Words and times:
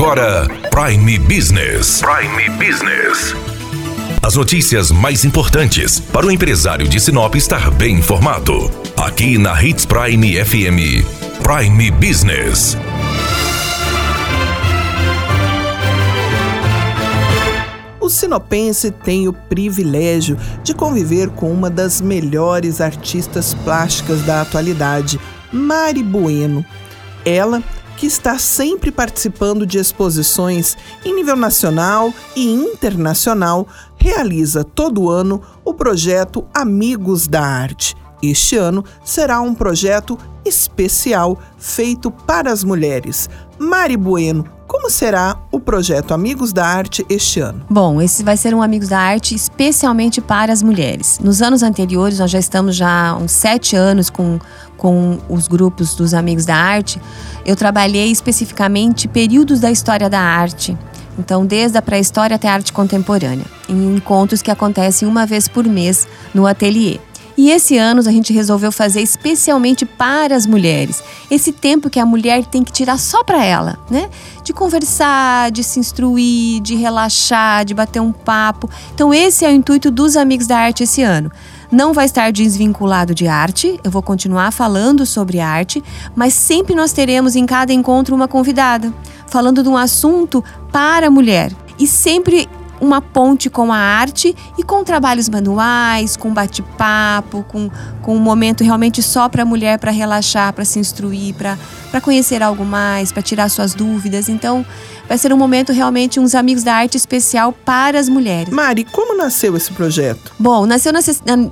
agora 0.00 0.48
Prime 0.70 1.18
Business. 1.18 2.00
Prime 2.00 2.48
Business. 2.56 3.34
As 4.22 4.34
notícias 4.34 4.90
mais 4.90 5.26
importantes 5.26 6.00
para 6.00 6.24
o 6.24 6.30
empresário 6.30 6.88
de 6.88 6.98
Sinop 6.98 7.34
estar 7.34 7.70
bem 7.72 7.96
informado. 7.96 8.70
Aqui 8.96 9.36
na 9.36 9.62
Hits 9.62 9.84
Prime 9.84 10.42
FM. 10.42 11.04
Prime 11.42 11.90
Business. 11.90 12.78
O 18.00 18.08
sinopense 18.08 18.90
tem 18.90 19.28
o 19.28 19.34
privilégio 19.34 20.38
de 20.64 20.72
conviver 20.72 21.28
com 21.28 21.52
uma 21.52 21.68
das 21.68 22.00
melhores 22.00 22.80
artistas 22.80 23.52
plásticas 23.52 24.22
da 24.22 24.40
atualidade, 24.40 25.20
Mari 25.52 26.02
Bueno. 26.02 26.64
Ela 27.22 27.62
que 28.00 28.06
está 28.06 28.38
sempre 28.38 28.90
participando 28.90 29.66
de 29.66 29.76
exposições 29.76 30.74
em 31.04 31.14
nível 31.14 31.36
nacional 31.36 32.14
e 32.34 32.50
internacional, 32.50 33.68
realiza 33.98 34.64
todo 34.64 35.10
ano 35.10 35.42
o 35.62 35.74
projeto 35.74 36.46
Amigos 36.54 37.26
da 37.28 37.42
Arte. 37.42 37.94
Este 38.22 38.56
ano 38.56 38.82
será 39.04 39.42
um 39.42 39.54
projeto 39.54 40.18
especial 40.46 41.38
feito 41.58 42.10
para 42.10 42.50
as 42.50 42.64
mulheres. 42.64 43.28
Mari 43.58 43.98
Bueno, 43.98 44.46
como 44.70 44.88
será 44.88 45.36
o 45.50 45.58
projeto 45.58 46.14
Amigos 46.14 46.52
da 46.52 46.64
Arte 46.64 47.04
este 47.10 47.40
ano? 47.40 47.66
Bom, 47.68 48.00
esse 48.00 48.22
vai 48.22 48.36
ser 48.36 48.54
um 48.54 48.62
Amigos 48.62 48.88
da 48.88 49.00
Arte 49.00 49.34
especialmente 49.34 50.20
para 50.20 50.52
as 50.52 50.62
mulheres. 50.62 51.18
Nos 51.18 51.42
anos 51.42 51.64
anteriores, 51.64 52.20
nós 52.20 52.30
já 52.30 52.38
estamos 52.38 52.76
já 52.76 53.08
há 53.08 53.16
uns 53.16 53.32
sete 53.32 53.74
anos 53.74 54.08
com, 54.08 54.38
com 54.76 55.18
os 55.28 55.48
grupos 55.48 55.96
dos 55.96 56.14
Amigos 56.14 56.44
da 56.44 56.54
Arte. 56.54 57.02
Eu 57.44 57.56
trabalhei 57.56 58.12
especificamente 58.12 59.08
períodos 59.08 59.58
da 59.58 59.72
história 59.72 60.08
da 60.08 60.20
arte. 60.20 60.78
Então, 61.18 61.44
desde 61.44 61.76
a 61.76 61.82
pré-história 61.82 62.36
até 62.36 62.48
a 62.48 62.52
arte 62.54 62.72
contemporânea, 62.72 63.46
em 63.68 63.96
encontros 63.96 64.40
que 64.40 64.52
acontecem 64.52 65.08
uma 65.08 65.26
vez 65.26 65.48
por 65.48 65.66
mês 65.66 66.06
no 66.32 66.46
ateliê. 66.46 67.00
E 67.36 67.50
esse 67.50 67.76
ano 67.76 68.00
a 68.00 68.12
gente 68.12 68.32
resolveu 68.32 68.70
fazer 68.70 69.00
especialmente 69.00 69.86
para 69.86 70.36
as 70.36 70.46
mulheres. 70.46 71.02
Esse 71.30 71.52
tempo 71.52 71.88
que 71.88 71.98
a 71.98 72.06
mulher 72.06 72.44
tem 72.44 72.62
que 72.62 72.72
tirar 72.72 72.98
só 72.98 73.24
para 73.24 73.44
ela, 73.44 73.78
né? 73.90 74.10
De 74.44 74.52
conversar, 74.52 75.50
de 75.50 75.62
se 75.64 75.78
instruir, 75.80 76.60
de 76.60 76.74
relaxar, 76.74 77.64
de 77.64 77.74
bater 77.74 78.00
um 78.00 78.12
papo. 78.12 78.68
Então 78.94 79.14
esse 79.14 79.44
é 79.44 79.48
o 79.48 79.52
intuito 79.52 79.90
dos 79.90 80.16
Amigos 80.16 80.46
da 80.46 80.58
Arte 80.58 80.82
esse 80.82 81.02
ano. 81.02 81.30
Não 81.70 81.92
vai 81.92 82.06
estar 82.06 82.32
desvinculado 82.32 83.14
de 83.14 83.28
arte, 83.28 83.78
eu 83.84 83.92
vou 83.92 84.02
continuar 84.02 84.50
falando 84.50 85.06
sobre 85.06 85.38
arte, 85.38 85.82
mas 86.16 86.34
sempre 86.34 86.74
nós 86.74 86.92
teremos 86.92 87.36
em 87.36 87.46
cada 87.46 87.72
encontro 87.72 88.12
uma 88.12 88.26
convidada, 88.26 88.92
falando 89.28 89.62
de 89.62 89.68
um 89.68 89.76
assunto 89.76 90.42
para 90.72 91.06
a 91.06 91.10
mulher. 91.10 91.52
E 91.78 91.86
sempre 91.86 92.48
uma 92.80 93.00
ponte 93.00 93.50
com 93.50 93.72
a 93.72 93.76
arte 93.76 94.34
e 94.58 94.62
com 94.62 94.82
trabalhos 94.82 95.28
manuais, 95.28 96.16
com 96.16 96.32
bate-papo, 96.32 97.44
com, 97.48 97.70
com 98.02 98.16
um 98.16 98.20
momento 98.20 98.64
realmente 98.64 99.02
só 99.02 99.28
para 99.28 99.42
a 99.42 99.46
mulher 99.46 99.78
para 99.78 99.90
relaxar, 99.90 100.52
para 100.52 100.64
se 100.64 100.78
instruir, 100.78 101.34
para 101.34 102.00
conhecer 102.00 102.42
algo 102.42 102.64
mais, 102.64 103.12
para 103.12 103.22
tirar 103.22 103.48
suas 103.48 103.74
dúvidas. 103.74 104.28
Então, 104.28 104.64
vai 105.08 105.18
ser 105.18 105.32
um 105.32 105.36
momento 105.36 105.72
realmente 105.72 106.18
uns 106.18 106.34
amigos 106.34 106.62
da 106.62 106.74
arte 106.74 106.96
especial 106.96 107.52
para 107.52 107.98
as 107.98 108.08
mulheres. 108.08 108.52
Mari, 108.52 108.84
como 108.84 109.16
nasceu 109.16 109.56
esse 109.56 109.72
projeto? 109.72 110.32
Bom, 110.38 110.66
nasceu 110.66 110.92
na 110.92 111.00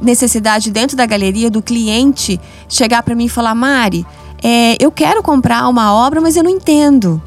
necessidade 0.03 0.71
dentro 0.71 0.97
da 0.97 1.05
galeria 1.07 1.51
do 1.51 1.61
cliente 1.61 2.41
chegar 2.69 3.03
para 3.03 3.15
mim 3.15 3.27
e 3.27 3.29
falar: 3.29 3.55
Mari, 3.55 4.07
é, 4.43 4.77
eu 4.81 4.91
quero 4.91 5.23
comprar 5.23 5.69
uma 5.69 5.93
obra, 5.93 6.21
mas 6.21 6.37
eu 6.37 6.43
não 6.43 6.51
entendo. 6.51 7.21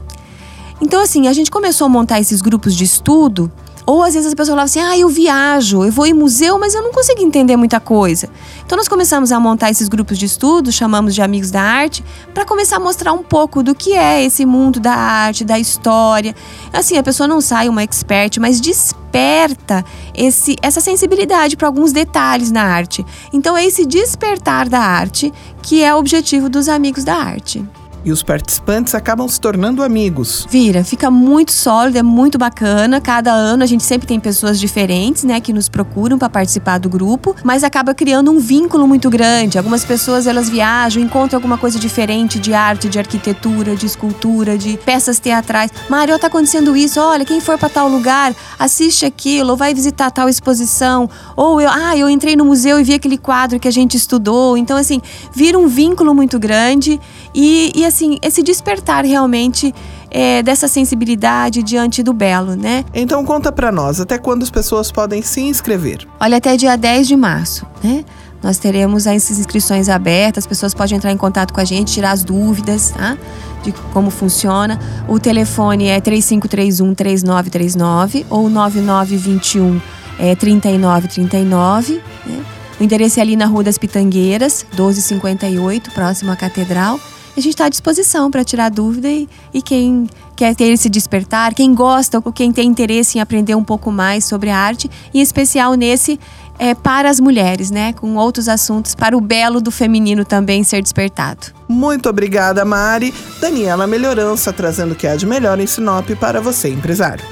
Então, 0.81 0.99
assim, 0.99 1.27
a 1.27 1.33
gente 1.33 1.51
começou 1.51 1.85
a 1.85 1.89
montar 1.89 2.19
esses 2.19 2.41
grupos 2.41 2.75
de 2.75 2.83
estudo 2.83 3.51
ou 3.85 4.03
às 4.03 4.13
vezes 4.13 4.27
as 4.27 4.33
pessoas 4.33 4.55
falavam 4.55 4.65
assim: 4.65 4.79
ah, 4.79 4.97
eu 4.97 5.09
viajo, 5.09 5.83
eu 5.83 5.91
vou 5.91 6.05
em 6.05 6.13
museu, 6.13 6.59
mas 6.59 6.73
eu 6.73 6.81
não 6.81 6.91
consigo 6.91 7.21
entender 7.21 7.55
muita 7.55 7.79
coisa. 7.79 8.29
Então 8.65 8.77
nós 8.77 8.87
começamos 8.87 9.31
a 9.31 9.39
montar 9.39 9.69
esses 9.69 9.87
grupos 9.87 10.17
de 10.17 10.25
estudo, 10.25 10.71
chamamos 10.71 11.15
de 11.15 11.21
Amigos 11.21 11.51
da 11.51 11.61
Arte, 11.61 12.03
para 12.33 12.45
começar 12.45 12.77
a 12.77 12.79
mostrar 12.79 13.13
um 13.13 13.23
pouco 13.23 13.63
do 13.63 13.75
que 13.75 13.93
é 13.93 14.23
esse 14.23 14.45
mundo 14.45 14.79
da 14.79 14.93
arte, 14.93 15.43
da 15.43 15.59
história. 15.59 16.35
Assim, 16.71 16.97
a 16.97 17.03
pessoa 17.03 17.27
não 17.27 17.41
sai 17.41 17.67
uma 17.67 17.83
expert, 17.83 18.39
mas 18.39 18.61
desperta 18.61 19.83
esse, 20.13 20.55
essa 20.61 20.79
sensibilidade 20.79 21.57
para 21.57 21.67
alguns 21.67 21.91
detalhes 21.91 22.51
na 22.51 22.63
arte. 22.63 23.05
Então 23.33 23.57
é 23.57 23.65
esse 23.65 23.85
despertar 23.85 24.69
da 24.69 24.79
arte 24.79 25.33
que 25.61 25.83
é 25.83 25.93
o 25.93 25.97
objetivo 25.97 26.49
dos 26.49 26.67
Amigos 26.69 27.03
da 27.03 27.15
Arte 27.15 27.63
e 28.03 28.11
os 28.11 28.23
participantes 28.23 28.95
acabam 28.95 29.27
se 29.27 29.39
tornando 29.39 29.83
amigos. 29.83 30.47
Vira, 30.49 30.83
fica 30.83 31.11
muito 31.11 31.51
sólido, 31.51 31.97
é 31.97 32.03
muito 32.03 32.37
bacana. 32.37 32.99
Cada 32.99 33.31
ano 33.31 33.63
a 33.63 33.65
gente 33.65 33.83
sempre 33.83 34.07
tem 34.07 34.19
pessoas 34.19 34.59
diferentes, 34.59 35.23
né, 35.23 35.39
que 35.39 35.53
nos 35.53 35.69
procuram 35.69 36.17
para 36.17 36.29
participar 36.29 36.79
do 36.79 36.89
grupo, 36.89 37.35
mas 37.43 37.63
acaba 37.63 37.93
criando 37.93 38.31
um 38.31 38.39
vínculo 38.39 38.87
muito 38.87 39.09
grande. 39.09 39.57
Algumas 39.57 39.85
pessoas 39.85 40.27
elas 40.27 40.49
viajam, 40.49 41.01
encontram 41.01 41.37
alguma 41.37 41.57
coisa 41.57 41.79
diferente 41.79 42.39
de 42.39 42.53
arte, 42.53 42.89
de 42.89 42.97
arquitetura, 42.97 43.75
de 43.75 43.85
escultura, 43.85 44.57
de 44.57 44.77
peças 44.77 45.19
teatrais. 45.19 45.71
Mário, 45.89 46.17
tá 46.17 46.27
acontecendo 46.27 46.75
isso. 46.75 46.99
Olha, 46.99 47.25
quem 47.25 47.39
for 47.39 47.57
para 47.57 47.69
tal 47.69 47.87
lugar, 47.87 48.33
assiste 48.57 49.05
aquilo, 49.05 49.51
ou 49.51 49.57
vai 49.57 49.73
visitar 49.73 50.09
tal 50.11 50.27
exposição, 50.27 51.09
ou 51.35 51.61
eu, 51.61 51.69
ah, 51.69 51.95
eu 51.95 52.09
entrei 52.09 52.35
no 52.35 52.45
museu 52.45 52.79
e 52.79 52.83
vi 52.83 52.93
aquele 52.93 53.17
quadro 53.17 53.59
que 53.59 53.67
a 53.67 53.71
gente 53.71 53.95
estudou. 53.95 54.57
Então 54.57 54.77
assim, 54.77 55.01
vira 55.33 55.57
um 55.57 55.67
vínculo 55.67 56.13
muito 56.13 56.39
grande 56.39 56.99
e, 57.33 57.71
e 57.75 57.90
assim, 57.91 58.17
esse 58.21 58.41
despertar 58.41 59.05
realmente 59.05 59.73
é, 60.09 60.41
dessa 60.41 60.67
sensibilidade 60.67 61.61
diante 61.61 62.01
do 62.01 62.13
belo, 62.13 62.55
né? 62.55 62.83
Então 62.93 63.23
conta 63.23 63.51
para 63.51 63.71
nós, 63.71 63.99
até 63.99 64.17
quando 64.17 64.43
as 64.43 64.49
pessoas 64.49 64.91
podem 64.91 65.21
se 65.21 65.41
inscrever? 65.41 66.07
Olha, 66.19 66.37
até 66.37 66.57
dia 66.57 66.75
10 66.75 67.07
de 67.07 67.15
março, 67.15 67.65
né? 67.83 68.03
Nós 68.41 68.57
teremos 68.57 69.05
as 69.05 69.29
inscrições 69.29 69.87
abertas, 69.87 70.43
as 70.43 70.47
pessoas 70.47 70.73
podem 70.73 70.97
entrar 70.97 71.11
em 71.11 71.17
contato 71.17 71.53
com 71.53 71.61
a 71.61 71.65
gente, 71.65 71.93
tirar 71.93 72.11
as 72.11 72.23
dúvidas, 72.23 72.91
tá? 72.91 73.15
De 73.61 73.71
como 73.93 74.09
funciona. 74.09 74.79
O 75.07 75.19
telefone 75.19 75.87
é 75.87 76.01
3531 76.01 76.95
3939 76.95 78.25
ou 78.29 78.49
9921 78.49 79.79
é 80.17 80.35
3939, 80.35 82.01
né? 82.25 82.43
O 82.79 82.83
endereço 82.83 83.19
é 83.19 83.21
ali 83.21 83.35
na 83.35 83.45
Rua 83.45 83.63
das 83.63 83.77
Pitangueiras, 83.77 84.65
1258, 84.71 85.91
próximo 85.91 86.31
à 86.31 86.35
Catedral 86.35 86.99
a 87.35 87.39
gente 87.39 87.53
está 87.53 87.65
à 87.65 87.69
disposição 87.69 88.29
para 88.29 88.43
tirar 88.43 88.69
dúvida 88.69 89.07
e, 89.07 89.27
e 89.53 89.61
quem 89.61 90.09
quer 90.35 90.55
ter 90.55 90.65
esse 90.65 90.89
despertar, 90.89 91.53
quem 91.53 91.73
gosta 91.73 92.21
ou 92.23 92.31
quem 92.33 92.51
tem 92.51 92.67
interesse 92.67 93.17
em 93.17 93.21
aprender 93.21 93.55
um 93.55 93.63
pouco 93.63 93.91
mais 93.91 94.25
sobre 94.25 94.49
a 94.49 94.57
arte, 94.57 94.89
em 95.13 95.21
especial 95.21 95.75
nesse 95.75 96.19
é, 96.59 96.75
para 96.75 97.09
as 97.09 97.19
mulheres, 97.19 97.71
né? 97.71 97.93
Com 97.93 98.15
outros 98.15 98.47
assuntos, 98.47 98.93
para 98.93 99.17
o 99.17 99.21
belo 99.21 99.61
do 99.61 99.71
feminino 99.71 100.23
também 100.23 100.63
ser 100.63 100.81
despertado. 100.81 101.47
Muito 101.67 102.09
obrigada, 102.09 102.63
Mari. 102.65 103.13
Daniela 103.39 103.87
Melhorança, 103.87 104.51
trazendo 104.51 104.91
o 104.91 104.95
que 104.95 105.07
há 105.07 105.15
de 105.15 105.25
melhor 105.25 105.59
em 105.59 105.65
Sinop 105.65 106.09
para 106.19 106.41
você, 106.41 106.69
empresário. 106.69 107.25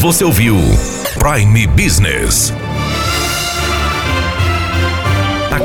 Você 0.00 0.24
ouviu 0.24 0.56
Prime 1.18 1.66
Business 1.68 2.52